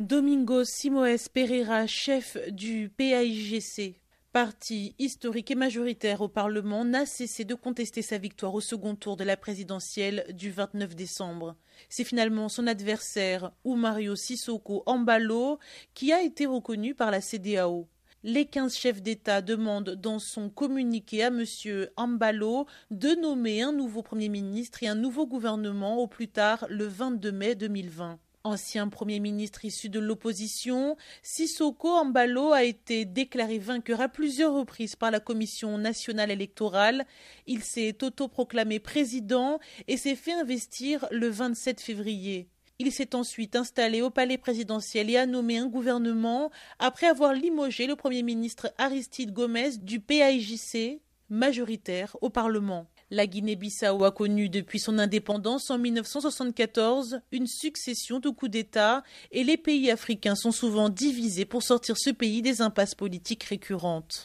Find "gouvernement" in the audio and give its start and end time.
25.28-25.98, 45.66-46.50